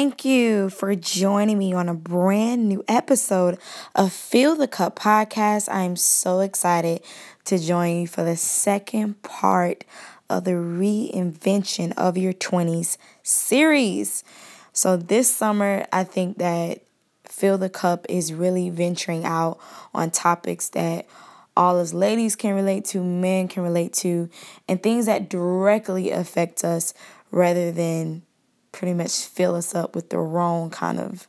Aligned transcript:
Thank 0.00 0.24
you 0.24 0.70
for 0.70 0.94
joining 0.94 1.58
me 1.58 1.74
on 1.74 1.86
a 1.86 1.94
brand 1.94 2.66
new 2.66 2.82
episode 2.88 3.58
of 3.94 4.14
Fill 4.14 4.56
the 4.56 4.66
Cup 4.66 4.98
podcast. 4.98 5.68
I 5.70 5.82
am 5.82 5.94
so 5.94 6.40
excited 6.40 7.02
to 7.44 7.58
join 7.58 7.96
you 7.96 8.06
for 8.06 8.24
the 8.24 8.34
second 8.34 9.20
part 9.20 9.84
of 10.30 10.44
the 10.44 10.52
reinvention 10.52 11.92
of 11.98 12.16
your 12.16 12.32
20s 12.32 12.96
series. 13.22 14.24
So, 14.72 14.96
this 14.96 15.30
summer, 15.30 15.84
I 15.92 16.04
think 16.04 16.38
that 16.38 16.80
Fill 17.24 17.58
the 17.58 17.68
Cup 17.68 18.06
is 18.08 18.32
really 18.32 18.70
venturing 18.70 19.26
out 19.26 19.58
on 19.92 20.10
topics 20.10 20.70
that 20.70 21.06
all 21.54 21.78
us 21.78 21.92
ladies 21.92 22.36
can 22.36 22.54
relate 22.54 22.86
to, 22.86 23.04
men 23.04 23.48
can 23.48 23.62
relate 23.62 23.92
to, 23.96 24.30
and 24.66 24.82
things 24.82 25.04
that 25.04 25.28
directly 25.28 26.10
affect 26.10 26.64
us 26.64 26.94
rather 27.30 27.70
than 27.70 28.22
pretty 28.72 28.94
much 28.94 29.24
fill 29.24 29.54
us 29.54 29.74
up 29.74 29.94
with 29.94 30.10
the 30.10 30.18
wrong 30.18 30.70
kind 30.70 31.00
of 31.00 31.28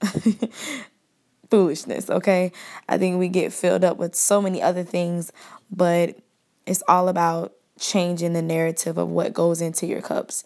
foolishness, 1.50 2.10
okay? 2.10 2.52
I 2.88 2.98
think 2.98 3.18
we 3.18 3.28
get 3.28 3.52
filled 3.52 3.84
up 3.84 3.96
with 3.96 4.14
so 4.14 4.40
many 4.40 4.62
other 4.62 4.84
things, 4.84 5.32
but 5.70 6.16
it's 6.66 6.82
all 6.88 7.08
about 7.08 7.52
changing 7.78 8.32
the 8.32 8.42
narrative 8.42 8.98
of 8.98 9.08
what 9.08 9.32
goes 9.32 9.60
into 9.60 9.86
your 9.86 10.02
cups. 10.02 10.44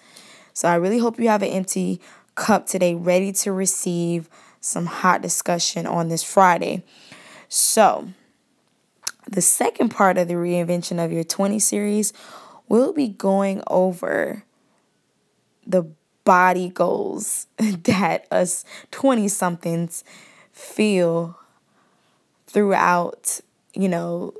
So 0.53 0.69
I 0.69 0.75
really 0.77 0.99
hope 0.99 1.19
you 1.19 1.29
have 1.29 1.43
an 1.43 1.49
empty 1.49 2.01
cup 2.35 2.67
today, 2.67 2.95
ready 2.95 3.33
to 3.33 3.53
receive 3.53 4.29
some 4.61 4.87
hot 4.87 5.23
discussion 5.23 5.87
on 5.87 6.09
this 6.09 6.23
Friday. 6.23 6.85
So, 7.49 8.09
the 9.29 9.41
second 9.41 9.91
part 9.91 10.19
of 10.19 10.29
the 10.29 10.35
reinvention 10.35 11.03
of 11.05 11.13
your 11.13 11.25
20 11.25 11.59
series, 11.59 12.13
we'll 12.69 12.93
be 12.93 13.09
going 13.09 13.63
over 13.67 14.45
the 15.67 15.85
body 16.25 16.69
goals 16.69 17.47
that 17.59 18.27
us 18.31 18.65
20 18.91 19.29
somethings 19.29 20.05
feel 20.53 21.39
throughout, 22.47 23.41
you 23.75 23.89
know, 23.89 24.35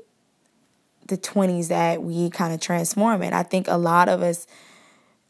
the 1.07 1.17
20s 1.17 1.67
that 1.67 2.01
we 2.01 2.29
kind 2.29 2.53
of 2.53 2.59
transform 2.59 3.21
in. 3.21 3.33
I 3.33 3.43
think 3.43 3.67
a 3.67 3.77
lot 3.77 4.07
of 4.07 4.21
us, 4.21 4.47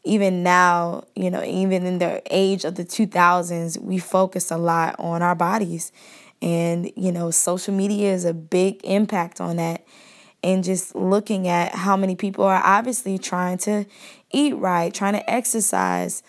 even 0.04 0.42
now, 0.42 1.04
you 1.16 1.30
know, 1.30 1.42
even 1.42 1.86
in 1.86 1.98
the 1.98 2.22
age 2.30 2.64
of 2.64 2.74
the 2.74 2.84
2000s, 2.84 3.80
we 3.80 3.98
focus 3.98 4.50
a 4.50 4.58
lot 4.58 4.96
on 4.98 5.22
our 5.22 5.34
bodies. 5.34 5.92
And, 6.42 6.92
you 6.94 7.10
know, 7.10 7.30
social 7.30 7.74
media 7.74 8.12
is 8.12 8.24
a 8.24 8.34
big 8.34 8.80
impact 8.84 9.40
on 9.40 9.56
that. 9.56 9.84
And 10.42 10.62
just 10.62 10.94
looking 10.94 11.48
at 11.48 11.74
how 11.74 11.96
many 11.96 12.16
people 12.16 12.44
are 12.44 12.60
obviously 12.62 13.18
trying 13.18 13.56
to 13.58 13.86
eat 14.30 14.54
right, 14.56 14.92
trying 14.92 15.14
to 15.14 15.30
exercise, 15.30 16.22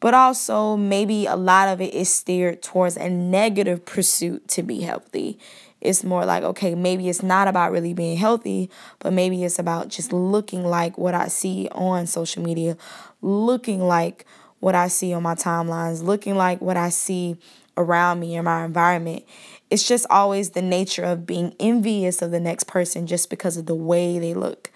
but 0.00 0.14
also 0.14 0.76
maybe 0.76 1.26
a 1.26 1.36
lot 1.36 1.68
of 1.68 1.80
it 1.80 1.94
is 1.94 2.08
steered 2.08 2.62
towards 2.62 2.96
a 2.96 3.08
negative 3.08 3.84
pursuit 3.84 4.46
to 4.48 4.62
be 4.62 4.80
healthy. 4.80 5.38
It's 5.80 6.02
more 6.02 6.24
like, 6.24 6.42
okay, 6.42 6.74
maybe 6.74 7.08
it's 7.08 7.22
not 7.22 7.48
about 7.48 7.72
really 7.72 7.94
being 7.94 8.16
healthy, 8.16 8.70
but 8.98 9.12
maybe 9.12 9.44
it's 9.44 9.58
about 9.58 9.88
just 9.88 10.12
looking 10.12 10.64
like 10.64 10.98
what 10.98 11.14
I 11.14 11.28
see 11.28 11.68
on 11.72 12.06
social 12.06 12.42
media, 12.42 12.76
looking 13.22 13.80
like 13.80 14.26
what 14.60 14.74
I 14.74 14.88
see 14.88 15.12
on 15.12 15.22
my 15.22 15.34
timelines, 15.34 16.02
looking 16.02 16.36
like 16.36 16.60
what 16.60 16.76
I 16.76 16.88
see 16.88 17.36
around 17.76 18.20
me 18.20 18.36
in 18.36 18.44
my 18.44 18.64
environment. 18.64 19.24
It's 19.70 19.86
just 19.86 20.06
always 20.10 20.50
the 20.50 20.62
nature 20.62 21.04
of 21.04 21.26
being 21.26 21.54
envious 21.60 22.22
of 22.22 22.30
the 22.30 22.40
next 22.40 22.64
person 22.64 23.06
just 23.06 23.30
because 23.30 23.56
of 23.56 23.66
the 23.66 23.74
way 23.74 24.18
they 24.18 24.34
look. 24.34 24.70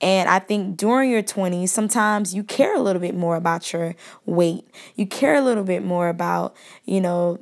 And 0.00 0.28
I 0.28 0.38
think 0.38 0.76
during 0.76 1.10
your 1.10 1.22
20s, 1.22 1.68
sometimes 1.68 2.34
you 2.34 2.42
care 2.42 2.76
a 2.76 2.80
little 2.80 3.00
bit 3.00 3.14
more 3.14 3.36
about 3.36 3.72
your 3.72 3.94
weight. 4.26 4.68
You 4.96 5.06
care 5.06 5.34
a 5.34 5.40
little 5.40 5.64
bit 5.64 5.84
more 5.84 6.08
about, 6.08 6.56
you 6.84 7.00
know, 7.00 7.38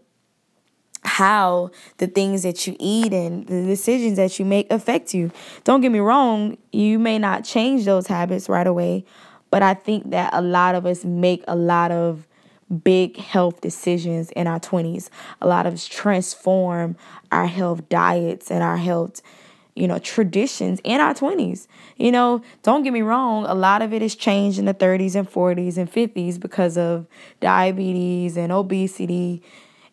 how 1.04 1.70
the 1.98 2.06
things 2.06 2.42
that 2.42 2.66
you 2.66 2.76
eat 2.78 3.12
and 3.12 3.46
the 3.46 3.64
decisions 3.64 4.16
that 4.16 4.38
you 4.38 4.44
make 4.44 4.70
affect 4.70 5.12
you. 5.12 5.32
Don't 5.64 5.80
get 5.80 5.90
me 5.90 5.98
wrong, 5.98 6.56
you 6.72 6.98
may 6.98 7.18
not 7.18 7.44
change 7.44 7.84
those 7.84 8.06
habits 8.06 8.48
right 8.48 8.66
away, 8.66 9.04
but 9.50 9.62
I 9.62 9.74
think 9.74 10.10
that 10.10 10.32
a 10.32 10.40
lot 10.40 10.74
of 10.74 10.86
us 10.86 11.04
make 11.04 11.42
a 11.48 11.56
lot 11.56 11.90
of 11.90 12.26
big 12.84 13.16
health 13.16 13.60
decisions 13.60 14.30
in 14.30 14.46
our 14.46 14.60
20s. 14.60 15.10
A 15.40 15.46
lot 15.46 15.66
of 15.66 15.74
us 15.74 15.86
transform 15.86 16.96
our 17.30 17.46
health 17.46 17.88
diets 17.88 18.50
and 18.50 18.62
our 18.62 18.76
health 18.76 19.20
you 19.74 19.88
know, 19.88 19.98
traditions 19.98 20.80
in 20.84 21.00
our 21.00 21.14
20s. 21.14 21.66
You 21.96 22.12
know, 22.12 22.42
don't 22.62 22.82
get 22.82 22.92
me 22.92 23.02
wrong, 23.02 23.44
a 23.46 23.54
lot 23.54 23.82
of 23.82 23.92
it 23.92 24.02
has 24.02 24.14
changed 24.14 24.58
in 24.58 24.66
the 24.66 24.74
30s 24.74 25.14
and 25.14 25.30
40s 25.30 25.76
and 25.78 25.90
50s 25.90 26.38
because 26.38 26.76
of 26.76 27.06
diabetes 27.40 28.36
and 28.36 28.52
obesity 28.52 29.42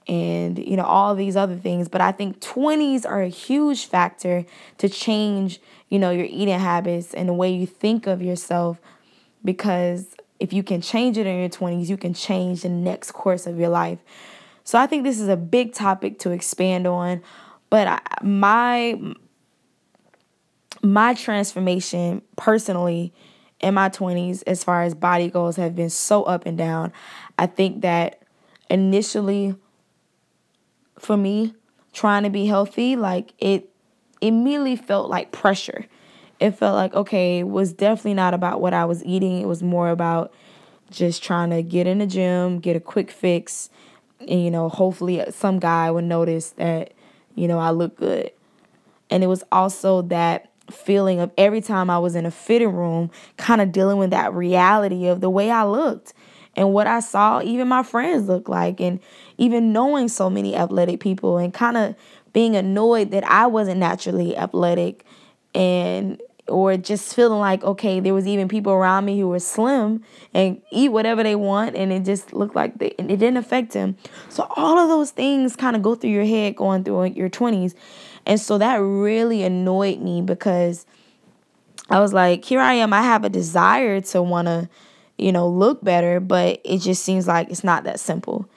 and, 0.08 0.58
you 0.58 0.76
know, 0.76 0.84
all 0.84 1.16
these 1.16 1.36
other 1.36 1.56
things. 1.56 1.88
But 1.88 2.02
I 2.02 2.12
think 2.12 2.40
20s 2.42 3.06
are 3.06 3.22
a 3.22 3.30
huge 3.30 3.86
factor 3.86 4.46
to 4.80 4.90
change, 4.90 5.62
you 5.90 6.00
know, 6.00 6.10
your 6.10 6.26
eating 6.26 6.60
habits 6.60 7.14
and 7.14 7.30
the 7.30 7.34
way 7.34 7.52
you 7.52 7.68
think 7.68 8.08
of 8.08 8.22
yourself 8.22 8.82
because 9.44 10.08
if 10.40 10.54
you 10.54 10.64
can 10.64 10.82
change 10.82 11.18
it 11.18 11.28
in 11.28 11.40
your 11.40 11.50
20s, 11.50 11.88
you 11.88 11.98
can 11.98 12.14
change 12.14 12.64
the 12.64 12.70
next 12.70 13.12
course 13.12 13.46
of 13.46 13.60
your 13.60 13.70
life. 13.70 14.00
So 14.64 14.78
I 14.78 14.88
think 14.88 15.04
this 15.04 15.20
is 15.20 15.28
a 15.28 15.38
big 15.38 15.74
topic 15.74 16.20
to 16.20 16.32
expand 16.32 16.88
on. 16.88 17.22
But 17.70 17.88
I, 17.88 18.02
my 18.24 19.00
my 20.82 21.14
transformation 21.14 22.22
personally 22.36 23.14
in 23.60 23.74
my 23.74 23.90
20s 23.90 24.44
as 24.48 24.64
far 24.64 24.84
as 24.84 24.94
body 24.94 25.30
goals 25.30 25.58
have 25.58 25.76
been 25.76 25.90
so 25.90 26.24
up 26.24 26.46
and 26.46 26.58
down. 26.58 26.94
I 27.38 27.46
think 27.46 27.82
that 27.82 28.22
initially 28.70 29.56
for 30.98 31.18
me 31.18 31.54
trying 31.94 32.24
to 32.24 32.30
be 32.30 32.46
healthy 32.46 32.96
like 32.96 33.34
it 33.40 33.70
immediately 34.22 34.76
felt 34.76 35.10
like 35.10 35.32
pressure. 35.32 35.86
It 36.40 36.52
felt 36.52 36.76
like 36.76 36.94
okay, 36.94 37.40
it 37.40 37.48
was 37.48 37.74
definitely 37.74 38.14
not 38.14 38.34
about 38.34 38.62
what 38.62 38.74
I 38.74 38.86
was 38.86 39.04
eating. 39.04 39.42
It 39.42 39.48
was 39.48 39.62
more 39.62 39.90
about 39.90 40.34
just 40.90 41.22
trying 41.22 41.50
to 41.52 41.62
get 41.62 41.86
in 41.88 42.00
the 42.00 42.08
gym, 42.08 42.60
get 42.60 42.76
a 42.76 42.80
quick 42.80 43.12
fix, 43.12 43.70
and 44.22 44.44
you 44.44 44.50
know, 44.50 44.70
hopefully 44.70 45.24
some 45.32 45.60
guy 45.60 45.92
would 45.92 46.06
notice 46.06 46.52
that 46.52 46.94
you 47.36 47.48
know, 47.48 47.60
I 47.60 47.72
look 47.72 47.96
good. 47.96 48.32
And 49.10 49.24
it 49.24 49.28
was 49.28 49.44
also 49.52 50.02
that 50.04 50.49
feeling 50.72 51.20
of 51.20 51.32
every 51.38 51.62
time 51.62 51.90
I 51.90 52.00
was 52.00 52.16
in 52.16 52.26
a 52.26 52.32
fitting 52.32 52.74
room, 52.74 53.12
kind 53.38 53.62
of 53.62 53.72
dealing 53.72 53.98
with 53.98 54.12
that 54.12 54.34
reality 54.34 55.08
of 55.08 55.22
the 55.22 55.30
way 55.30 55.52
I 55.52 55.66
looked 55.66 56.14
and 56.56 56.74
what 56.74 56.88
I 56.88 57.00
saw 57.00 57.42
even 57.42 57.68
my 57.68 57.84
friends 57.84 58.28
look 58.28 58.50
like, 58.50 58.82
and 58.82 59.00
even 59.38 59.72
knowing 59.72 60.10
so 60.10 60.30
many 60.30 60.56
athletic 60.56 61.00
people 61.00 61.38
and 61.38 61.54
kind 61.54 61.78
of 61.78 61.96
being 62.34 62.56
annoyed 62.56 63.12
that 63.12 63.24
I 63.24 63.48
wasn't 63.48 63.80
naturally 63.80 64.36
athletic 64.36 65.06
and 65.56 66.22
or 66.48 66.78
just 66.78 67.16
feeling 67.16 67.40
like 67.40 67.64
okay 67.64 68.00
there 68.00 68.14
was 68.14 68.28
even 68.28 68.48
people 68.48 68.74
around 68.74 69.06
me 69.06 69.20
who 69.20 69.30
were 69.30 69.40
slim 69.40 70.04
and 70.34 70.60
eat 70.72 70.90
whatever 70.90 71.22
they 71.22 71.36
want 71.36 71.76
and 71.76 71.94
it 71.94 72.04
just 72.04 72.34
looked 72.34 72.56
like 72.56 72.78
they, 72.80 72.88
it 72.88 73.08
didn't 73.08 73.38
affect 73.38 73.72
them. 73.72 73.96
So 74.30 74.48
all 74.56 74.78
of 74.78 74.90
those 74.90 75.12
things 75.12 75.56
kind 75.56 75.76
of 75.76 75.82
go 75.82 75.96
through 75.96 76.10
your 76.10 76.26
head 76.26 76.56
going 76.56 76.84
through 76.84 77.06
your 77.06 77.30
20s 77.30 77.74
and 78.30 78.40
so 78.40 78.60
that 78.60 78.76
really 78.76 79.42
annoyed 79.42 80.02
me 80.02 80.22
because 80.22 80.86
I 81.90 82.00
was 82.00 82.14
like, 82.14 82.46
here 82.46 82.60
I 82.60 82.76
am. 82.76 82.94
I 82.94 83.02
have 83.02 83.24
a 83.24 83.30
desire 83.30 84.02
to 84.02 84.22
want 84.22 84.48
to, 84.48 84.70
you 85.18 85.32
know, 85.32 85.50
look 85.50 85.84
better, 85.84 86.20
but 86.20 86.62
it 86.64 86.78
just 86.78 87.04
seems 87.04 87.28
like 87.28 87.50
it's 87.50 87.64
not 87.64 87.86
that 87.86 88.00
simple. 88.00 88.48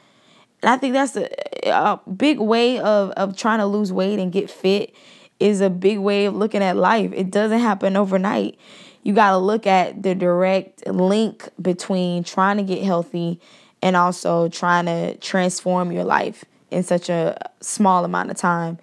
And 0.60 0.68
I 0.68 0.76
think 0.76 0.92
that's 0.92 1.16
a, 1.16 1.26
a 1.70 1.98
big 2.06 2.38
way 2.38 2.80
of, 2.80 3.12
of 3.12 3.34
trying 3.34 3.60
to 3.60 3.66
lose 3.66 3.94
weight 3.94 4.18
and 4.18 4.30
get 4.30 4.50
fit 4.50 4.94
is 5.40 5.62
a 5.62 5.70
big 5.70 5.98
way 6.00 6.26
of 6.26 6.36
looking 6.36 6.62
at 6.62 6.76
life. 6.76 7.10
It 7.14 7.30
doesn't 7.30 7.60
happen 7.60 7.96
overnight. 7.96 8.58
You 9.04 9.14
got 9.14 9.30
to 9.30 9.38
look 9.38 9.66
at 9.66 10.02
the 10.02 10.14
direct 10.14 10.86
link 10.86 11.48
between 11.62 12.24
trying 12.24 12.58
to 12.58 12.62
get 12.62 12.82
healthy 12.82 13.40
and 13.80 13.96
also 13.96 14.50
trying 14.50 14.84
to 14.84 15.16
transform 15.16 15.92
your 15.92 16.04
life 16.04 16.44
in 16.70 16.82
such 16.82 17.08
a 17.08 17.38
small 17.62 18.04
amount 18.04 18.30
of 18.30 18.36
time 18.36 18.78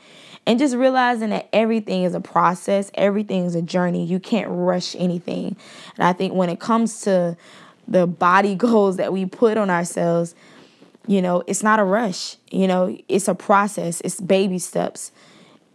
and 0.50 0.58
just 0.58 0.76
realizing 0.76 1.30
that 1.30 1.48
everything 1.54 2.06
is 2.06 2.16
a 2.16 2.20
process, 2.20 2.90
everything 2.96 3.46
is 3.46 3.54
a 3.54 3.62
journey. 3.62 4.04
You 4.04 4.20
can't 4.20 4.48
rush 4.50 4.96
anything. 4.96 5.56
And 5.96 6.08
I 6.08 6.12
think 6.12 6.34
when 6.34 6.50
it 6.50 6.60
comes 6.60 7.02
to 7.02 7.38
the 7.88 8.08
body 8.08 8.56
goals 8.66 8.98
that 8.98 9.14
we 9.14 9.28
put 9.28 9.58
on 9.58 9.70
ourselves, 9.70 10.34
you 11.06 11.22
know, 11.22 11.44
it's 11.46 11.62
not 11.62 11.78
a 11.78 11.84
rush. 11.84 12.38
You 12.50 12.68
know, 12.68 12.98
it's 13.08 13.28
a 13.28 13.36
process. 13.36 14.02
It's 14.02 14.20
baby 14.20 14.58
steps. 14.58 15.12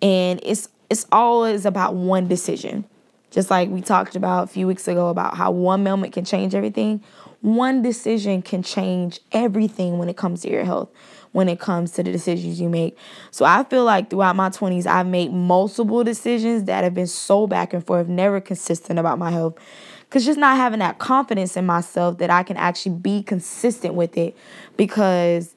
And 0.03 0.41
it's 0.43 0.69
it's 0.91 1.07
always 1.13 1.65
about 1.65 1.95
one 1.95 2.27
decision. 2.27 2.85
Just 3.31 3.51
like 3.51 3.69
we 3.69 3.81
talked 3.81 4.17
about 4.17 4.43
a 4.43 4.47
few 4.49 4.67
weeks 4.67 4.89
ago 4.89 5.09
about 5.09 5.37
how 5.37 5.53
one 5.53 5.85
moment 5.85 6.13
can 6.13 6.25
change 6.25 6.53
everything. 6.53 7.01
One 7.43 7.81
decision 7.81 8.43
can 8.43 8.65
change 8.65 9.21
everything 9.31 9.99
when 9.99 10.09
it 10.09 10.17
comes 10.17 10.43
to 10.43 10.51
your 10.51 10.65
health 10.65 10.89
when 11.35 11.49
it 11.49 11.59
comes 11.59 11.91
to 11.91 12.03
the 12.05 12.13
decisions 12.13 12.61
you 12.61 12.69
make. 12.69 12.97
So 13.33 13.45
I 13.45 13.65
feel 13.65 13.83
like 13.83 14.09
throughout 14.09 14.37
my 14.37 14.51
20s, 14.51 14.87
I've 14.87 15.09
made 15.09 15.33
multiple 15.33 16.05
decisions 16.05 16.65
that 16.65 16.85
have 16.85 16.95
been 16.95 17.09
so 17.09 17.49
back 17.49 17.75
and 17.75 17.85
forth, 17.85 18.07
never 18.07 18.41
consistent 18.41 19.01
about 19.01 19.19
my 19.19 19.33
health. 19.33 19.59
Because 20.03 20.25
just 20.25 20.39
not 20.39 20.57
having 20.57 20.79
that 20.79 21.01
confidence 21.01 21.57
in 21.57 21.67
myself 21.67 22.19
that 22.19 22.31
I 22.31 22.45
can 22.45 22.57
actually 22.57 22.95
be 22.95 23.21
consistent 23.25 23.95
with 23.95 24.17
it 24.17 24.37
because 24.77 25.57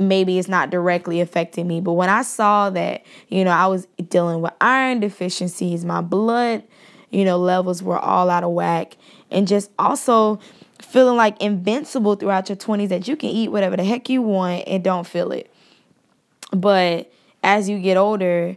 maybe 0.00 0.40
it's 0.40 0.48
not 0.48 0.70
directly 0.70 1.20
affecting 1.20 1.68
me. 1.68 1.80
But 1.80 1.92
when 1.92 2.08
I 2.08 2.22
saw 2.22 2.68
that, 2.70 3.04
you 3.28 3.44
know, 3.44 3.52
I 3.52 3.68
was 3.68 3.86
dealing 4.08 4.40
with 4.40 4.52
iron 4.60 4.98
deficiencies, 4.98 5.84
my 5.84 6.00
blood, 6.00 6.64
you 7.10 7.24
know, 7.24 7.38
levels 7.38 7.80
were 7.80 7.98
all 7.98 8.28
out 8.28 8.42
of 8.42 8.50
whack, 8.50 8.96
and 9.30 9.46
just 9.46 9.70
also 9.78 10.40
feeling 10.88 11.16
like 11.16 11.40
invincible 11.40 12.14
throughout 12.14 12.48
your 12.48 12.56
20s 12.56 12.88
that 12.88 13.06
you 13.06 13.16
can 13.16 13.28
eat 13.28 13.48
whatever 13.48 13.76
the 13.76 13.84
heck 13.84 14.08
you 14.08 14.22
want 14.22 14.64
and 14.66 14.82
don't 14.82 15.06
feel 15.06 15.32
it. 15.32 15.50
But 16.50 17.12
as 17.42 17.68
you 17.68 17.78
get 17.78 17.96
older, 17.96 18.56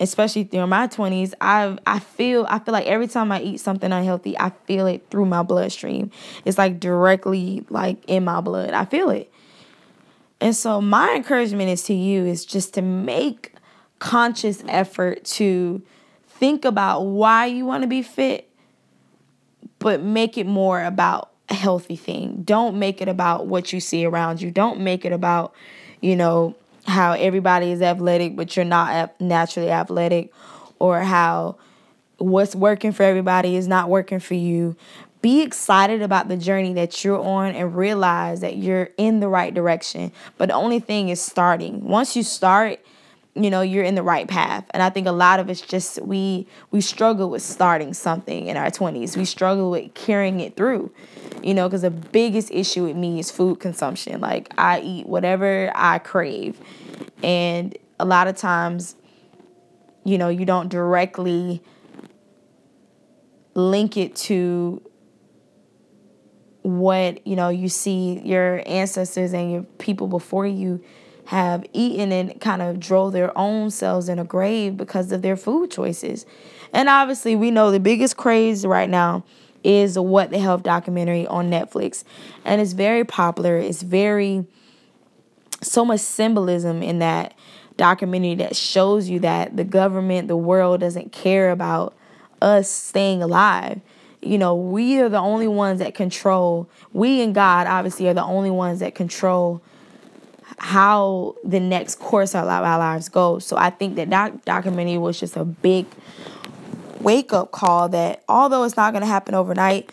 especially 0.00 0.44
through 0.44 0.66
my 0.66 0.88
20s, 0.88 1.32
I 1.40 1.78
I 1.86 2.00
feel 2.00 2.46
I 2.48 2.58
feel 2.58 2.72
like 2.72 2.86
every 2.86 3.06
time 3.06 3.30
I 3.30 3.40
eat 3.40 3.60
something 3.60 3.92
unhealthy, 3.92 4.36
I 4.38 4.50
feel 4.66 4.86
it 4.86 5.06
through 5.10 5.26
my 5.26 5.42
bloodstream. 5.42 6.10
It's 6.44 6.58
like 6.58 6.80
directly 6.80 7.64
like 7.70 8.04
in 8.06 8.24
my 8.24 8.40
blood. 8.40 8.70
I 8.70 8.84
feel 8.84 9.10
it. 9.10 9.30
And 10.40 10.56
so 10.56 10.80
my 10.80 11.14
encouragement 11.14 11.70
is 11.70 11.84
to 11.84 11.94
you 11.94 12.26
is 12.26 12.44
just 12.44 12.74
to 12.74 12.82
make 12.82 13.54
conscious 14.00 14.62
effort 14.68 15.24
to 15.24 15.80
think 16.26 16.64
about 16.64 17.02
why 17.02 17.46
you 17.46 17.64
want 17.64 17.82
to 17.82 17.88
be 17.88 18.02
fit, 18.02 18.50
but 19.78 20.02
make 20.02 20.36
it 20.36 20.46
more 20.46 20.82
about 20.82 21.30
a 21.48 21.54
healthy 21.54 21.96
thing. 21.96 22.42
Don't 22.44 22.78
make 22.78 23.00
it 23.00 23.08
about 23.08 23.46
what 23.46 23.72
you 23.72 23.80
see 23.80 24.04
around 24.04 24.40
you. 24.40 24.50
Don't 24.50 24.80
make 24.80 25.04
it 25.04 25.12
about, 25.12 25.54
you 26.00 26.16
know, 26.16 26.54
how 26.86 27.12
everybody 27.12 27.72
is 27.72 27.82
athletic, 27.82 28.36
but 28.36 28.56
you're 28.56 28.64
not 28.64 29.18
naturally 29.20 29.70
athletic, 29.70 30.32
or 30.78 31.00
how 31.00 31.56
what's 32.18 32.54
working 32.54 32.92
for 32.92 33.02
everybody 33.02 33.56
is 33.56 33.66
not 33.66 33.88
working 33.88 34.20
for 34.20 34.34
you. 34.34 34.76
Be 35.22 35.40
excited 35.40 36.02
about 36.02 36.28
the 36.28 36.36
journey 36.36 36.74
that 36.74 37.02
you're 37.02 37.18
on 37.18 37.54
and 37.54 37.74
realize 37.74 38.42
that 38.42 38.58
you're 38.58 38.90
in 38.98 39.20
the 39.20 39.28
right 39.28 39.54
direction. 39.54 40.12
But 40.36 40.50
the 40.50 40.54
only 40.54 40.80
thing 40.80 41.08
is 41.08 41.20
starting. 41.20 41.84
Once 41.84 42.14
you 42.14 42.22
start, 42.22 42.78
you 43.34 43.50
know 43.50 43.62
you're 43.62 43.84
in 43.84 43.94
the 43.94 44.02
right 44.02 44.28
path. 44.28 44.64
And 44.72 44.82
i 44.82 44.90
think 44.90 45.06
a 45.06 45.12
lot 45.12 45.40
of 45.40 45.50
it's 45.50 45.60
just 45.60 46.00
we 46.02 46.46
we 46.70 46.80
struggle 46.80 47.30
with 47.30 47.42
starting 47.42 47.94
something 47.94 48.46
in 48.46 48.56
our 48.56 48.70
20s 48.70 49.16
we 49.16 49.24
struggle 49.24 49.70
with 49.70 49.94
carrying 49.94 50.40
it 50.40 50.56
through 50.56 50.92
you 51.42 51.54
know 51.54 51.68
because 51.68 51.82
the 51.82 51.90
biggest 51.90 52.50
issue 52.50 52.84
with 52.84 52.96
me 52.96 53.18
is 53.18 53.30
food 53.30 53.60
consumption. 53.60 54.20
Like 54.20 54.52
i 54.58 54.80
eat 54.80 55.06
whatever 55.06 55.70
i 55.74 55.98
crave. 55.98 56.60
And 57.22 57.76
a 57.98 58.04
lot 58.04 58.26
of 58.28 58.36
times 58.36 58.96
you 60.04 60.18
know 60.18 60.28
you 60.28 60.44
don't 60.44 60.68
directly 60.68 61.62
link 63.54 63.96
it 63.96 64.16
to 64.16 64.82
what 66.62 67.26
you 67.26 67.36
know 67.36 67.50
you 67.50 67.68
see 67.68 68.20
your 68.20 68.62
ancestors 68.66 69.32
and 69.32 69.52
your 69.52 69.62
people 69.78 70.08
before 70.08 70.46
you 70.46 70.82
have 71.26 71.64
eaten 71.72 72.12
and 72.12 72.40
kind 72.40 72.62
of 72.62 72.78
drove 72.78 73.12
their 73.12 73.36
own 73.36 73.70
selves 73.70 74.08
in 74.08 74.18
a 74.18 74.24
grave 74.24 74.76
because 74.76 75.10
of 75.12 75.22
their 75.22 75.36
food 75.36 75.70
choices. 75.70 76.26
And 76.72 76.88
obviously, 76.88 77.36
we 77.36 77.50
know 77.50 77.70
the 77.70 77.80
biggest 77.80 78.16
craze 78.16 78.66
right 78.66 78.90
now 78.90 79.24
is 79.62 79.94
the 79.94 80.02
What 80.02 80.30
the 80.30 80.38
Health 80.38 80.62
documentary 80.62 81.26
on 81.26 81.50
Netflix. 81.50 82.04
And 82.44 82.60
it's 82.60 82.74
very 82.74 83.04
popular. 83.04 83.56
It's 83.56 83.82
very, 83.82 84.44
so 85.62 85.84
much 85.84 86.00
symbolism 86.00 86.82
in 86.82 86.98
that 86.98 87.34
documentary 87.76 88.34
that 88.36 88.54
shows 88.56 89.08
you 89.08 89.18
that 89.20 89.56
the 89.56 89.64
government, 89.64 90.28
the 90.28 90.36
world 90.36 90.80
doesn't 90.80 91.12
care 91.12 91.50
about 91.50 91.94
us 92.40 92.68
staying 92.70 93.22
alive. 93.22 93.80
You 94.22 94.38
know, 94.38 94.54
we 94.54 95.00
are 95.00 95.08
the 95.08 95.18
only 95.18 95.48
ones 95.48 95.80
that 95.80 95.94
control, 95.94 96.68
we 96.92 97.20
and 97.20 97.34
God 97.34 97.66
obviously 97.66 98.08
are 98.08 98.14
the 98.14 98.24
only 98.24 98.50
ones 98.50 98.80
that 98.80 98.94
control 98.94 99.62
how 100.58 101.34
the 101.44 101.60
next 101.60 101.98
course 101.98 102.34
of 102.34 102.46
our 102.46 102.78
lives 102.78 103.08
goes. 103.08 103.44
So 103.46 103.56
I 103.56 103.70
think 103.70 103.96
that 103.96 104.10
that 104.10 104.44
documentary 104.44 104.98
was 104.98 105.18
just 105.18 105.36
a 105.36 105.44
big 105.44 105.86
wake 107.00 107.32
up 107.32 107.52
call 107.52 107.88
that 107.90 108.22
although 108.28 108.64
it's 108.64 108.76
not 108.76 108.92
going 108.92 109.02
to 109.02 109.06
happen 109.06 109.34
overnight, 109.34 109.92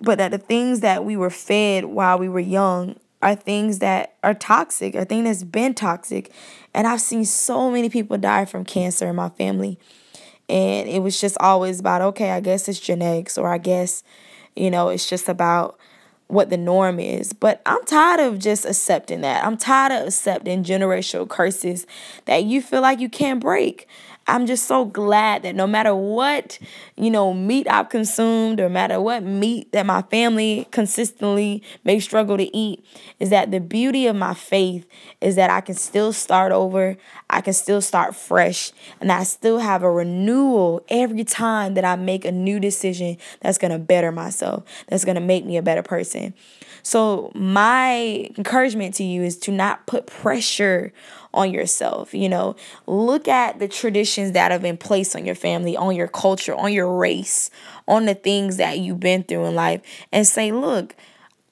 but 0.00 0.18
that 0.18 0.30
the 0.30 0.38
things 0.38 0.80
that 0.80 1.04
we 1.04 1.16
were 1.16 1.30
fed 1.30 1.86
while 1.86 2.18
we 2.18 2.28
were 2.28 2.40
young 2.40 2.96
are 3.22 3.34
things 3.34 3.78
that 3.78 4.14
are 4.22 4.34
toxic, 4.34 4.94
are 4.94 5.04
things 5.04 5.24
that's 5.24 5.44
been 5.44 5.72
toxic. 5.72 6.30
And 6.74 6.86
I've 6.86 7.00
seen 7.00 7.24
so 7.24 7.70
many 7.70 7.88
people 7.88 8.18
die 8.18 8.44
from 8.44 8.64
cancer 8.64 9.08
in 9.08 9.16
my 9.16 9.30
family. 9.30 9.78
And 10.46 10.90
it 10.90 11.00
was 11.00 11.18
just 11.18 11.38
always 11.40 11.80
about, 11.80 12.02
okay, 12.02 12.32
I 12.32 12.40
guess 12.40 12.68
it's 12.68 12.78
genetics, 12.78 13.38
or 13.38 13.48
I 13.48 13.56
guess, 13.56 14.02
you 14.54 14.70
know, 14.70 14.90
it's 14.90 15.08
just 15.08 15.30
about 15.30 15.78
what 16.28 16.50
the 16.50 16.56
norm 16.56 16.98
is. 16.98 17.32
But 17.32 17.60
I'm 17.66 17.84
tired 17.84 18.20
of 18.20 18.38
just 18.38 18.64
accepting 18.64 19.20
that. 19.22 19.44
I'm 19.44 19.56
tired 19.56 19.92
of 19.92 20.08
accepting 20.08 20.64
generational 20.64 21.28
curses 21.28 21.86
that 22.24 22.44
you 22.44 22.62
feel 22.62 22.80
like 22.80 23.00
you 23.00 23.08
can't 23.08 23.40
break. 23.40 23.88
I'm 24.26 24.46
just 24.46 24.66
so 24.66 24.86
glad 24.86 25.42
that 25.42 25.54
no 25.54 25.66
matter 25.66 25.94
what, 25.94 26.58
you 26.96 27.10
know, 27.10 27.34
meat 27.34 27.66
I've 27.68 27.90
consumed 27.90 28.58
or 28.58 28.70
matter 28.70 29.00
what 29.00 29.22
meat 29.22 29.70
that 29.72 29.84
my 29.84 30.02
family 30.02 30.66
consistently 30.70 31.62
may 31.84 32.00
struggle 32.00 32.38
to 32.38 32.56
eat, 32.56 32.84
is 33.20 33.30
that 33.30 33.50
the 33.50 33.60
beauty 33.60 34.06
of 34.06 34.16
my 34.16 34.32
faith 34.32 34.86
is 35.20 35.36
that 35.36 35.50
I 35.50 35.60
can 35.60 35.74
still 35.74 36.12
start 36.12 36.52
over. 36.52 36.96
I 37.28 37.42
can 37.42 37.52
still 37.52 37.82
start 37.82 38.16
fresh. 38.16 38.72
And 39.00 39.12
I 39.12 39.24
still 39.24 39.58
have 39.58 39.82
a 39.82 39.90
renewal 39.90 40.84
every 40.88 41.24
time 41.24 41.74
that 41.74 41.84
I 41.84 41.96
make 41.96 42.24
a 42.24 42.32
new 42.32 42.58
decision 42.58 43.18
that's 43.40 43.58
going 43.58 43.72
to 43.72 43.78
better 43.78 44.10
myself, 44.10 44.64
that's 44.88 45.04
going 45.04 45.16
to 45.16 45.20
make 45.20 45.44
me 45.44 45.58
a 45.58 45.62
better 45.62 45.82
person. 45.82 46.32
So, 46.82 47.32
my 47.34 48.28
encouragement 48.36 48.94
to 48.96 49.04
you 49.04 49.22
is 49.22 49.38
to 49.38 49.50
not 49.50 49.86
put 49.86 50.06
pressure 50.06 50.92
on 51.34 51.52
yourself. 51.52 52.14
You 52.14 52.28
know, 52.28 52.56
look 52.86 53.28
at 53.28 53.58
the 53.58 53.68
traditions 53.68 54.32
that 54.32 54.50
have 54.50 54.62
been 54.62 54.78
placed 54.78 55.14
on 55.14 55.26
your 55.26 55.34
family, 55.34 55.76
on 55.76 55.94
your 55.94 56.08
culture, 56.08 56.54
on 56.54 56.72
your 56.72 56.96
race, 56.96 57.50
on 57.86 58.06
the 58.06 58.14
things 58.14 58.56
that 58.56 58.78
you've 58.78 59.00
been 59.00 59.24
through 59.24 59.44
in 59.44 59.54
life, 59.54 59.82
and 60.10 60.26
say, 60.26 60.52
look, 60.52 60.94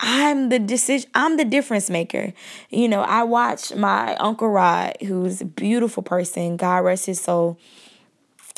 I'm 0.01 0.49
the 0.49 0.59
decision 0.59 1.09
I'm 1.15 1.37
the 1.37 1.45
difference 1.45 1.89
maker. 1.89 2.33
You 2.71 2.89
know, 2.89 3.03
I 3.03 3.23
watched 3.23 3.77
my 3.77 4.17
Uncle 4.17 4.49
Rod, 4.49 4.97
who's 5.01 5.41
a 5.41 5.45
beautiful 5.45 6.03
person, 6.03 6.57
God 6.57 6.79
rest 6.79 7.07
his 7.07 7.21
soul. 7.21 7.59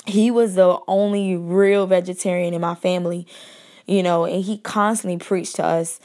He 0.07 0.31
was 0.31 0.55
the 0.55 0.79
only 0.87 1.37
real 1.37 1.87
vegetarian 1.87 2.55
in 2.55 2.61
my 2.61 2.75
family, 2.75 3.27
you 3.87 4.03
know, 4.03 4.25
and 4.25 4.45
he 4.45 4.59
constantly 4.59 5.19
preached 5.19 5.57
to 5.57 5.65
us 5.65 5.99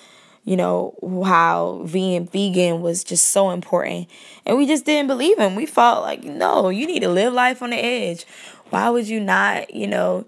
you 0.50 0.58
know, 0.58 0.96
how 1.28 1.86
being 1.92 2.26
vegan 2.26 2.82
was 2.82 3.04
just 3.04 3.30
so 3.30 3.52
important. 3.52 4.10
And 4.48 4.58
we 4.58 4.66
just 4.66 4.84
didn't 4.84 5.06
believe 5.06 5.38
him. 5.38 5.54
We 5.54 5.68
felt 5.68 6.02
like, 6.02 6.24
no, 6.24 6.70
you 6.70 6.88
need 6.88 7.02
to 7.02 7.08
live 7.08 7.34
life 7.34 7.62
on 7.62 7.70
the 7.70 7.76
edge. 7.76 8.26
Why 8.72 8.90
would 8.90 9.08
you 9.08 9.20
not, 9.20 9.72
you 9.72 9.86
know, 9.86 10.26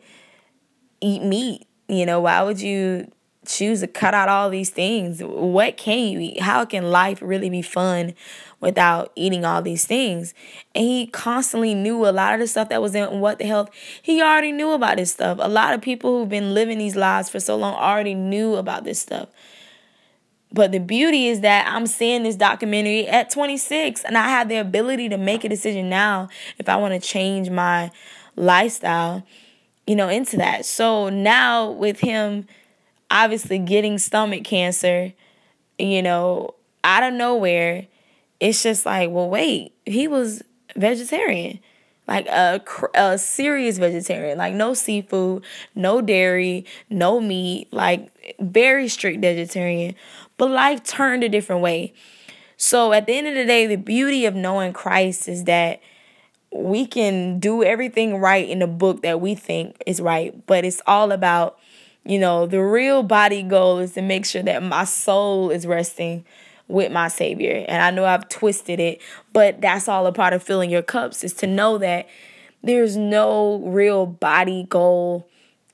eat 1.02 1.24
meat? 1.24 1.66
You 1.88 2.06
know, 2.06 2.20
why 2.20 2.44
would 2.44 2.62
you 2.62 3.12
choose 3.48 3.80
to 3.80 3.88
cut 3.88 4.14
out 4.14 4.30
all 4.30 4.52
these 4.52 4.70
things? 4.70 5.24
What 5.24 5.76
can 5.76 6.10
you 6.10 6.20
eat? 6.20 6.42
How 6.42 6.66
can 6.66 6.92
life 6.92 7.18
really 7.24 7.50
be 7.50 7.64
fun 7.64 8.14
without 8.60 9.12
eating 9.16 9.44
all 9.44 9.64
these 9.64 9.86
things? 9.86 10.36
And 10.76 10.86
he 10.86 11.08
constantly 11.08 11.74
knew 11.74 12.06
a 12.06 12.14
lot 12.14 12.36
of 12.36 12.40
the 12.40 12.46
stuff 12.46 12.70
that 12.70 12.80
was 12.80 12.94
in 12.94 13.22
what 13.22 13.40
the 13.40 13.46
health. 13.46 13.72
He 14.04 14.22
already 14.22 14.52
knew 14.52 14.70
about 14.70 14.98
this 14.98 15.14
stuff. 15.14 15.40
A 15.42 15.50
lot 15.50 15.74
of 15.74 15.82
people 15.82 16.20
who've 16.20 16.30
been 16.30 16.54
living 16.54 16.78
these 16.78 16.96
lives 16.96 17.28
for 17.28 17.40
so 17.40 17.56
long 17.56 17.74
already 17.74 18.14
knew 18.14 18.54
about 18.54 18.84
this 18.84 19.00
stuff. 19.00 19.30
But 20.54 20.72
the 20.72 20.80
beauty 20.80 21.28
is 21.28 21.42
that 21.42 21.72
I'm 21.72 21.88
seeing 21.88 22.24
this 22.24 22.36
documentary 22.36 23.08
at 23.08 23.30
26 23.30 24.04
and 24.04 24.18
I 24.18 24.28
have 24.28 24.50
the 24.50 24.58
ability 24.58 25.10
to 25.10 25.18
make 25.18 25.44
a 25.44 25.50
decision 25.50 25.90
now 25.90 26.30
if 26.58 26.68
I 26.68 26.76
want 26.76 26.94
to 26.94 27.00
change 27.00 27.50
my 27.50 27.92
lifestyle, 28.36 29.24
you 29.88 29.96
know, 29.96 30.10
into 30.10 30.38
that. 30.38 30.66
So 30.66 31.10
now 31.10 31.72
with 31.72 32.00
him 32.00 32.48
obviously 33.10 33.60
getting 33.60 33.98
stomach 33.98 34.44
cancer, 34.44 35.14
you 35.80 36.02
know, 36.02 36.56
out 36.84 37.04
of 37.04 37.14
nowhere, 37.14 37.88
it's 38.40 38.64
just 38.64 38.86
like, 38.86 39.10
well, 39.10 39.30
wait, 39.30 39.74
he 39.86 40.08
was 40.08 40.42
vegetarian 40.76 41.60
like 42.12 42.28
a, 42.28 42.62
a 42.94 43.18
serious 43.18 43.78
vegetarian, 43.78 44.38
like 44.38 44.54
no 44.54 44.74
seafood, 44.74 45.44
no 45.76 46.02
dairy, 46.02 46.66
no 46.90 47.22
meat, 47.22 47.72
like 47.72 48.12
very 48.40 48.88
strict 48.90 49.22
vegetarian. 49.22 49.96
But 50.42 50.50
life 50.50 50.84
turned 50.84 51.24
a 51.24 51.30
different 51.30 51.62
way. 51.62 51.94
So 52.58 52.94
at 52.94 53.06
the 53.06 53.14
end 53.14 53.28
of 53.28 53.36
the 53.36 53.46
day, 53.46 53.68
the 53.68 53.76
beauty 53.76 54.26
of 54.26 54.34
knowing 54.34 54.74
Christ 54.74 55.30
is 55.30 55.44
that 55.44 55.80
we 56.52 56.88
can 56.88 57.38
do 57.38 57.64
everything 57.64 58.18
right 58.18 58.50
in 58.50 58.58
the 58.58 58.66
book 58.66 59.04
that 59.04 59.22
we 59.22 59.36
think 59.36 59.76
is 59.86 60.02
right, 60.02 60.34
but 60.48 60.66
it's 60.66 60.82
all 60.88 61.12
about, 61.12 61.60
you 62.04 62.18
know, 62.18 62.48
the 62.48 62.60
real 62.60 63.04
body 63.04 63.44
goal 63.44 63.78
is 63.78 63.94
to 63.94 64.02
make 64.02 64.26
sure 64.26 64.42
that 64.42 64.64
my 64.64 64.84
soul 64.84 65.52
is 65.52 65.68
resting 65.68 66.26
with 66.68 66.92
my 66.92 67.08
Savior. 67.08 67.64
And 67.68 67.84
I 67.84 67.92
know 67.92 68.06
I've 68.06 68.28
twisted 68.28 68.80
it, 68.80 69.00
but 69.34 69.62
that's 69.62 69.88
all 69.88 70.08
a 70.08 70.12
part 70.12 70.34
of 70.34 70.42
filling 70.42 70.72
your 70.72 70.82
cups 70.82 71.24
is 71.24 71.34
to 71.34 71.46
know 71.46 71.78
that 71.78 72.10
there's 72.64 72.98
no 72.98 73.60
real 73.60 74.08
body 74.08 74.66
goal 74.68 75.28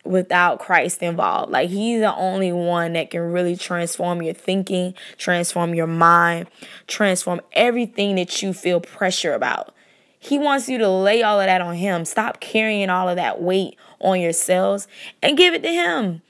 without 0.08 0.60
Christ 0.60 1.02
involved. 1.02 1.52
Like 1.52 1.70
he's 1.70 2.02
the 2.02 2.16
only 2.16 2.52
one 2.52 2.94
that 2.94 3.12
can 3.12 3.32
really 3.32 3.56
transform 3.56 4.22
your 4.22 4.34
thinking, 4.34 4.94
transform 5.18 5.74
your 5.74 5.88
mind, 5.88 6.48
transform 6.88 7.42
everything 7.54 8.16
that 8.16 8.42
you 8.42 8.54
feel 8.54 8.80
pressure 8.80 9.34
about. 9.34 9.74
He 10.20 10.40
wants 10.40 10.68
you 10.68 10.78
to 10.80 10.90
lay 10.90 11.24
all 11.24 11.40
of 11.40 11.46
that 11.46 11.62
on 11.62 11.76
him. 11.76 12.04
Stop 12.06 12.40
carrying 12.40 12.90
all 12.90 13.08
of 13.08 13.16
that 13.18 13.42
weight 13.42 13.78
on 14.00 14.20
yourselves 14.20 14.88
and 15.22 15.38
give 15.38 15.54
it 15.54 15.64
to 15.64 15.70
him. 15.70 16.22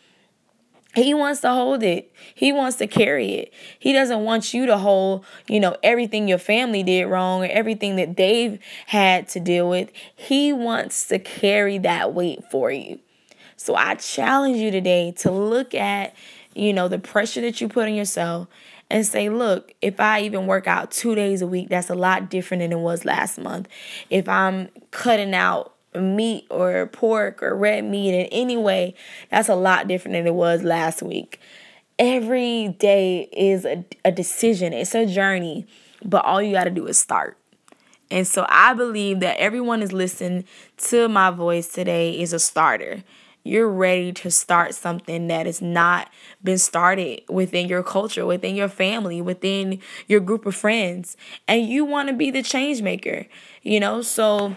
He 0.96 1.14
wants 1.14 1.42
to 1.42 1.50
hold 1.50 1.84
it. 1.84 2.12
He 2.34 2.52
wants 2.52 2.78
to 2.78 2.88
carry 2.88 3.34
it. 3.34 3.54
He 3.78 3.94
doesn't 3.94 4.24
want 4.24 4.54
you 4.54 4.66
to 4.66 4.80
hold, 4.80 5.26
you 5.48 5.60
know, 5.60 5.78
everything 5.84 6.28
your 6.28 6.40
family 6.40 6.82
did 6.82 7.06
wrong 7.06 7.44
or 7.44 7.48
everything 7.48 7.98
that 7.98 8.18
they've 8.18 8.60
had 8.88 9.28
to 9.30 9.40
deal 9.40 9.70
with. 9.70 9.92
He 10.16 10.52
wants 10.52 11.08
to 11.10 11.20
carry 11.20 11.78
that 11.80 12.16
weight 12.16 12.44
for 12.50 12.72
you. 12.72 13.00
So 13.58 13.76
I 13.76 13.96
challenge 13.96 14.58
you 14.58 14.72
today 14.72 15.12
to 15.18 15.32
look 15.32 15.76
at, 15.76 16.16
you 16.56 16.72
know, 16.72 16.88
the 16.88 17.00
pressure 17.00 17.42
that 17.42 17.60
you 17.60 17.68
put 17.68 17.88
on 17.88 17.96
yourself 17.96 18.48
and 18.90 19.06
say, 19.06 19.30
look, 19.30 19.74
if 19.82 20.00
I 20.00 20.22
even 20.22 20.48
work 20.48 20.68
out 20.68 20.92
two 20.92 21.16
days 21.16 21.42
a 21.42 21.48
week, 21.48 21.70
that's 21.70 21.90
a 21.90 21.96
lot 21.96 22.30
different 22.30 22.62
than 22.62 22.72
it 22.72 22.80
was 22.80 23.04
last 23.04 23.38
month. 23.38 23.68
If 24.10 24.30
I'm 24.30 24.70
cutting 24.92 25.34
out 25.34 25.74
meat 25.96 26.46
or 26.50 26.88
pork 26.88 27.42
or 27.42 27.56
red 27.56 27.84
meat 27.84 28.14
in 28.14 28.28
any 28.28 28.56
way, 28.56 28.96
that's 29.30 29.50
a 29.50 29.56
lot 29.56 29.88
different 29.88 30.14
than 30.14 30.28
it 30.28 30.34
was 30.34 30.64
last 30.64 31.02
week. 31.02 31.40
Every 32.00 32.76
day 32.80 33.28
is 33.34 33.66
a, 33.66 33.84
a 34.06 34.12
decision, 34.12 34.72
it's 34.72 34.94
a 34.94 35.08
journey, 35.08 35.66
but 36.06 36.24
all 36.24 36.42
you 36.42 36.54
got 36.54 36.66
to 36.66 36.72
do 36.72 36.86
is 36.86 36.98
start. 36.98 37.38
And 38.12 38.26
so 38.26 38.46
I 38.48 38.74
believe 38.74 39.20
that 39.20 39.38
everyone 39.38 39.82
is 39.82 39.92
listening 39.92 40.46
to 40.78 41.10
my 41.10 41.32
voice 41.32 41.68
today 41.68 42.18
is 42.18 42.34
a 42.34 42.40
starter. 42.40 43.04
You're 43.48 43.70
ready 43.70 44.12
to 44.12 44.30
start 44.30 44.76
something 44.76 45.28
that 45.28 45.46
has 45.46 45.62
not 45.62 46.10
been 46.44 46.58
started 46.58 47.22
within 47.30 47.68
your 47.68 47.82
culture, 47.82 48.26
within 48.26 48.56
your 48.56 48.68
family, 48.68 49.22
within 49.22 49.80
your 50.08 50.20
group 50.20 50.46
of 50.46 50.56
friends. 50.56 51.16
And 51.48 51.66
you 51.66 51.86
want 51.86 52.10
to 52.10 52.14
be 52.14 52.30
the 52.30 52.44
change 52.44 52.82
maker, 52.82 53.26
you 53.64 53.80
know? 53.80 54.02
So 54.02 54.56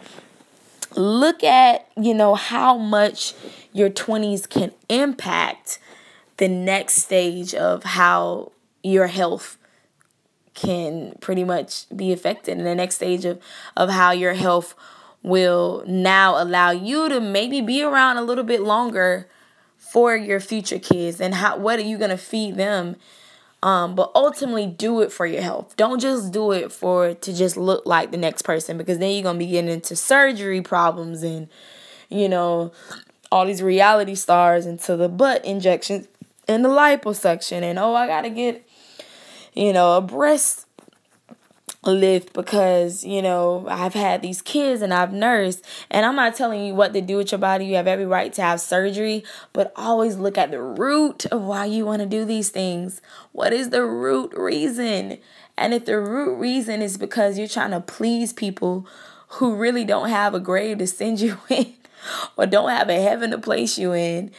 look 0.97 1.45
at, 1.45 1.89
you 1.97 2.15
know, 2.15 2.35
how 2.35 2.77
much 2.77 3.35
your 3.73 3.91
20s 3.91 4.49
can 4.49 4.73
impact 4.89 5.79
the 6.39 6.49
next 6.49 6.97
stage 6.97 7.55
of 7.55 7.85
how 7.85 8.51
your 8.83 9.07
health 9.07 9.57
can 10.55 11.15
pretty 11.21 11.45
much 11.45 11.85
be 11.95 12.13
affected 12.13 12.59
and 12.59 12.67
the 12.67 12.75
next 12.75 12.97
stage 12.97 13.25
of 13.25 13.41
of 13.77 13.89
how 13.89 14.11
your 14.11 14.35
health 14.35 14.75
will 15.23 15.85
now 15.87 16.43
allow 16.43 16.71
you 16.71 17.09
to 17.09 17.21
maybe 17.21 17.61
be 17.61 17.83
around 17.83 18.17
a 18.17 18.23
little 18.23 18.45
bit 18.45 18.61
longer 18.61 19.29
for 19.77 20.17
your 20.17 20.41
future 20.41 20.79
kids 20.79 21.21
and 21.21 21.35
how 21.35 21.57
what 21.57 21.79
are 21.79 21.83
you 21.83 21.99
going 21.99 22.11
to 22.11 22.17
feed 22.17 22.57
them 22.57 22.97
um, 23.63 23.95
but 23.95 24.11
ultimately 24.15 24.67
do 24.67 25.03
it 25.03 25.13
for 25.13 25.27
your 25.27 25.43
health. 25.43 25.77
Don't 25.77 26.01
just 26.01 26.33
do 26.33 26.53
it 26.53 26.73
for 26.73 27.15
to 27.15 27.33
just 27.33 27.57
look 27.57 27.85
like 27.85 28.11
the 28.11 28.17
next 28.17 28.43
person 28.43 28.79
because 28.79 28.99
then 28.99 29.13
you're 29.13 29.23
gonna 29.23 29.39
be 29.39 29.47
getting 29.47 29.71
into 29.71 29.95
surgery 29.97 30.63
problems 30.63 31.23
and 31.23 31.49
you 32.09 32.29
know 32.29 32.73
all 33.31 33.47
these 33.47 33.63
reality 33.63 34.15
stars 34.15 34.67
into 34.67 34.97
the 34.97 35.09
butt 35.09 35.45
injections 35.45 36.09
and 36.49 36.65
the 36.65 36.69
liposuction 36.69 37.63
and 37.63 37.79
oh 37.79 37.95
I 37.95 38.07
gotta 38.07 38.31
get 38.31 38.67
you 39.55 39.73
know 39.73 39.99
a 39.99 40.01
breast 40.01 40.67
lift 41.83 42.33
because 42.33 43.05
you 43.05 43.23
know 43.23 43.67
I've 43.69 43.95
had 43.95 44.23
these 44.23 44.43
kids 44.43 44.83
and 44.83 44.93
I've 44.93 45.13
nursed. 45.13 45.65
And 45.91 46.05
I'm 46.05 46.17
not 46.17 46.35
telling 46.35 46.65
you 46.65 46.75
what 46.75 46.93
to 46.95 47.01
do 47.01 47.17
with 47.17 47.33
your 47.33 47.39
body. 47.39 47.67
You 47.67 47.77
have 47.77 47.87
every 47.87 48.07
right 48.07 48.33
to 48.35 48.43
have 48.43 48.61
surgery 48.61 49.25
but 49.53 49.73
always 49.77 50.17
look 50.17 50.39
at 50.39 50.51
the 50.51 50.63
root 50.63 51.27
of 51.27 51.43
why 51.43 51.65
you 51.67 51.87
want 51.87 52.01
to 52.01 52.07
do 52.07 52.25
these 52.25 52.51
things. 52.51 53.01
What 53.33 53.53
is 53.53 53.71
the 53.71 53.85
root 53.85 54.33
reason? 54.37 55.19
And 55.57 55.75
if 55.75 55.85
the 55.85 56.01
root 56.01 56.39
reason 56.39 56.83
is 56.83 56.97
because 56.97 57.39
you're 57.39 57.49
trying 57.49 57.73
to 57.73 57.81
please 57.81 58.33
people 58.33 58.87
who 59.35 59.55
really 59.55 59.85
don't 59.85 60.09
have 60.09 60.35
a 60.35 60.41
grave 60.41 60.79
to 60.79 60.87
send 60.87 61.21
you 61.21 61.39
in 61.49 61.75
or 62.37 62.47
don't 62.47 62.71
have 62.71 62.89
a 62.89 63.01
heaven 63.01 63.31
to 63.31 63.39
place 63.39 63.79
you 63.79 63.93
in 63.93 64.31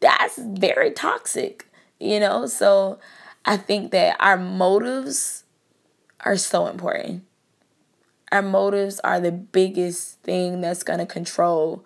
that's 0.00 0.36
very 0.36 0.90
toxic 0.90 1.66
you 2.02 2.18
know? 2.18 2.46
So 2.46 2.98
I 3.44 3.56
think 3.56 3.92
that 3.92 4.16
our 4.20 4.36
motives 4.36 5.41
are 6.22 6.36
so 6.36 6.66
important. 6.66 7.24
Our 8.30 8.42
motives 8.42 9.00
are 9.00 9.20
the 9.20 9.32
biggest 9.32 10.20
thing 10.22 10.60
that's 10.60 10.82
going 10.82 11.00
to 11.00 11.06
control 11.06 11.84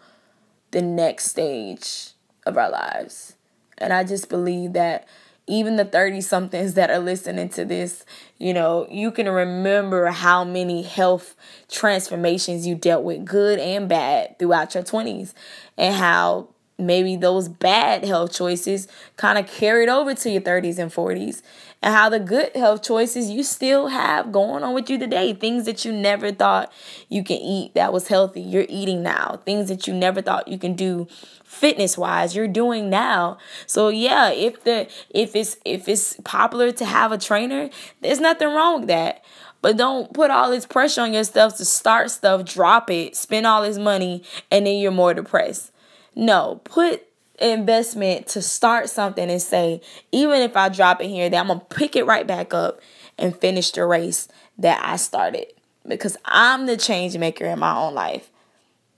the 0.71 0.83
next 0.83 1.27
stage 1.27 2.11
of 2.45 2.57
our 2.57 2.71
lives. 2.71 3.37
And 3.79 3.93
I 3.93 4.05
just 4.05 4.29
believe 4.29 4.73
that 4.75 5.07
even 5.49 5.77
the 5.77 5.85
30 5.85 6.21
somethings 6.23 6.75
that 6.75 6.91
are 6.91 6.99
listening 6.99 7.49
to 7.51 7.65
this, 7.65 8.05
you 8.39 8.53
know, 8.53 8.87
you 8.91 9.13
can 9.13 9.29
remember 9.29 10.07
how 10.07 10.45
many 10.45 10.83
health 10.83 11.37
transformations 11.71 12.67
you 12.67 12.75
dealt 12.75 13.05
with, 13.05 13.25
good 13.25 13.59
and 13.59 13.89
bad, 13.89 14.39
throughout 14.39 14.75
your 14.75 14.83
20s, 14.83 15.35
and 15.79 15.95
how 15.95 16.49
maybe 16.79 17.17
those 17.17 17.49
bad 17.49 18.05
health 18.05 18.33
choices 18.33 18.87
kind 19.17 19.39
of 19.39 19.47
carried 19.47 19.89
over 19.89 20.15
to 20.15 20.31
your 20.31 20.43
30s 20.43 20.79
and 20.79 20.93
40s 20.93 21.43
and 21.83 21.95
how 21.95 22.09
the 22.09 22.21
good 22.21 22.55
health 22.55 22.83
choices 22.83 23.31
you 23.31 23.43
still 23.43 23.89
have 23.89 24.31
going 24.31 24.63
on 24.63 24.75
with 24.75 24.91
you 24.91 24.99
today 24.99 25.33
things 25.33 25.65
that 25.65 25.85
you 25.85 25.93
never 25.93 26.33
thought 26.33 26.71
you 27.09 27.25
can 27.25 27.39
eat 27.39 27.75
that 27.75 27.93
was 27.93 28.09
healthy 28.09 28.41
you're 28.41 28.67
eating 28.69 29.03
now 29.03 29.41
things 29.47 29.69
that 29.69 29.87
you 29.87 29.95
never 29.95 30.21
thought 30.21 30.49
you 30.49 30.59
can 30.59 30.75
do 30.75 31.07
fitness 31.47 31.97
wise 31.97 32.37
you're 32.37 32.49
doing 32.49 32.91
now. 32.91 33.39
So 33.67 33.89
yeah 33.89 34.31
if 34.31 34.65
the 34.65 34.89
if 35.11 35.35
it's 35.35 35.57
if 35.65 35.89
it's 35.89 36.17
popular 36.25 36.73
to 36.73 36.85
have 36.85 37.13
a 37.13 37.19
trainer 37.19 37.71
there's 38.03 38.21
nothing 38.21 38.49
wrong 38.49 38.81
with 38.81 38.89
that. 38.89 39.25
But 39.63 39.79
don't 39.79 40.13
put 40.13 40.31
all 40.31 40.51
this 40.51 40.67
pressure 40.67 41.01
on 41.01 41.15
yourself 41.15 41.57
to 41.57 41.65
start 41.65 42.11
stuff 42.11 42.45
drop 42.45 42.91
it 42.91 43.17
spend 43.17 43.47
all 43.47 43.63
this 43.63 43.79
money 43.79 44.23
and 44.51 44.67
then 44.67 44.77
you're 44.77 44.93
more 44.93 45.15
depressed 45.15 45.73
no, 46.17 46.61
put 46.65 47.07
investment 47.39 48.27
to 48.29 48.43
start 48.43 48.89
something 48.89 49.31
and 49.31 49.43
say, 49.43 49.83
even 50.11 50.41
if 50.41 50.57
I 50.57 50.71
drop 50.71 51.01
it 51.03 51.09
here, 51.09 51.29
that 51.29 51.39
I'm 51.39 51.49
gonna 51.49 51.61
pick 51.61 51.95
it 51.95 52.07
right 52.07 52.27
back 52.27 52.55
up 52.55 52.81
and 53.19 53.37
finish 53.37 53.71
the 53.71 53.85
race 53.85 54.27
that 54.59 54.83
I 54.85 54.97
started. 54.97 55.47
Because 55.87 56.17
I'm 56.25 56.67
the 56.67 56.77
change 56.77 57.17
maker 57.17 57.45
in 57.45 57.59
my 57.59 57.77
own 57.77 57.95
life. 57.95 58.31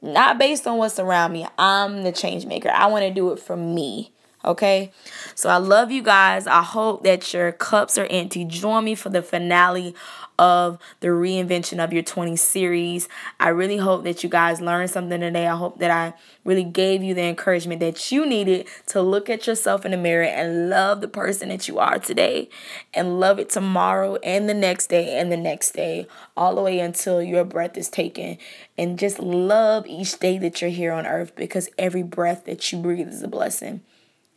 Not 0.01 0.39
based 0.39 0.67
on 0.67 0.79
what's 0.79 0.99
around 0.99 1.33
me. 1.33 1.47
I'm 1.59 2.03
the 2.03 2.13
change 2.13 2.47
maker. 2.47 2.71
I 2.71 2.87
want 2.87 3.03
to 3.03 3.13
do 3.13 3.33
it 3.33 3.41
for 3.41 3.57
me. 3.57 4.13
Okay. 4.45 4.93
So 5.35 5.51
I 5.51 5.57
love 5.57 5.91
you 5.91 6.03
guys. 6.03 6.47
I 6.47 6.63
hope 6.63 7.03
that 7.03 7.35
your 7.35 7.51
cups 7.53 7.99
are 7.99 8.07
empty. 8.07 8.45
Join 8.45 8.85
me 8.85 8.95
for 8.95 9.09
the 9.09 9.21
finale 9.21 9.95
of 10.39 10.79
the 11.01 11.09
reinvention 11.09 11.83
of 11.83 11.93
your 11.93 12.05
20 12.05 12.37
series. 12.37 13.09
I 13.41 13.49
really 13.49 13.79
hope 13.79 14.05
that 14.05 14.23
you 14.23 14.29
guys 14.29 14.61
learned 14.61 14.91
something 14.91 15.21
today. 15.21 15.49
I 15.49 15.57
hope 15.57 15.81
that 15.81 15.91
I 15.91 16.15
really 16.45 16.63
gave 16.63 17.03
you 17.03 17.15
the 17.15 17.25
encouragement 17.25 17.81
that 17.81 18.13
you 18.13 18.25
needed 18.25 18.69
to 18.87 19.03
look 19.03 19.29
at 19.29 19.49
yourself 19.49 19.85
in 19.85 19.91
the 19.91 19.97
mirror 19.97 20.25
and 20.25 20.71
love 20.71 21.01
the 21.01 21.09
person 21.09 21.49
that 21.49 21.67
you 21.67 21.81
are 21.81 21.99
today 21.99 22.49
and 22.95 23.19
love 23.19 23.41
it 23.41 23.51
tomorrow 23.51 24.17
and 24.23 24.49
the 24.49 24.55
next 24.55 24.87
day 24.87 25.19
and 25.19 25.33
the 25.33 25.37
next 25.37 25.73
day, 25.73 26.07
all 26.37 26.55
the 26.55 26.63
way 26.63 26.79
until 26.79 27.21
your 27.21 27.45
breath 27.45 27.77
is 27.77 27.89
taken. 27.89 28.39
And 28.77 28.97
just 28.99 29.19
love 29.19 29.85
each 29.89 30.17
day 30.21 30.39
that 30.39 30.61
you're 30.61 30.71
here 30.71 30.93
on 30.93 31.07
earth 31.07 31.35
because 31.35 31.69
every 31.77 32.05
breath 32.05 32.45
that 32.45 32.71
you 32.71 32.79
breathe 32.79 33.09
is 33.09 33.25
a 33.25 33.29
blessing. 33.29 33.83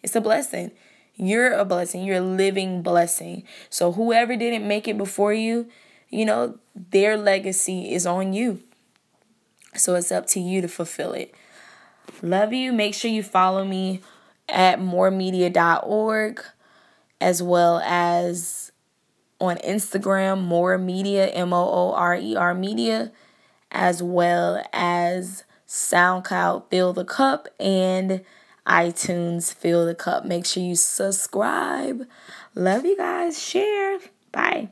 It's 0.03 0.15
a 0.15 0.21
blessing. 0.21 0.71
You're 1.15 1.51
a 1.51 1.65
blessing. 1.65 2.03
You're 2.03 2.17
a 2.17 2.21
living 2.21 2.81
blessing. 2.81 3.43
So 3.69 3.91
whoever 3.91 4.35
didn't 4.35 4.67
make 4.67 4.87
it 4.87 4.97
before 4.97 5.33
you, 5.33 5.67
you 6.09 6.25
know, 6.25 6.57
their 6.75 7.17
legacy 7.17 7.93
is 7.93 8.05
on 8.05 8.33
you. 8.33 8.61
So 9.75 9.95
it's 9.95 10.11
up 10.11 10.25
to 10.27 10.39
you 10.39 10.61
to 10.61 10.67
fulfill 10.67 11.13
it. 11.13 11.33
Love 12.21 12.53
you. 12.53 12.73
Make 12.73 12.93
sure 12.93 13.11
you 13.11 13.23
follow 13.23 13.63
me 13.63 14.01
at 14.49 14.79
moorermedia.org 14.79 16.41
as 17.21 17.43
well 17.43 17.79
as 17.85 18.71
on 19.39 19.57
Instagram, 19.57 20.41
Moorer 20.43 20.77
Media, 20.77 21.27
M 21.27 21.53
O 21.53 21.57
O 21.57 21.93
R 21.93 22.15
E 22.15 22.35
R 22.35 22.53
Media, 22.53 23.11
as 23.71 24.03
well 24.03 24.63
as 24.73 25.43
SoundCloud, 25.67 26.69
Fill 26.69 26.93
the 26.93 27.05
Cup, 27.05 27.47
and 27.59 28.21
iTunes, 28.67 29.53
Fill 29.53 29.85
the 29.85 29.95
Cup. 29.95 30.25
Make 30.25 30.45
sure 30.45 30.63
you 30.63 30.75
subscribe. 30.75 32.07
Love 32.55 32.85
you 32.85 32.97
guys. 32.97 33.41
Share. 33.41 33.99
Bye. 34.31 34.69